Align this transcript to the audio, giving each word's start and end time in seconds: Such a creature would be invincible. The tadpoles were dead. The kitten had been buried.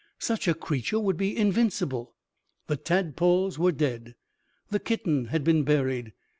Such 0.17 0.47
a 0.47 0.55
creature 0.55 0.99
would 0.99 1.15
be 1.15 1.37
invincible. 1.37 2.15
The 2.65 2.75
tadpoles 2.75 3.59
were 3.59 3.71
dead. 3.71 4.15
The 4.71 4.79
kitten 4.79 5.25
had 5.25 5.43
been 5.43 5.61
buried. 5.63 6.13